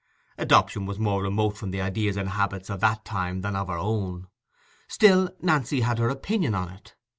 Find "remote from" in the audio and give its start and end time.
1.21-1.69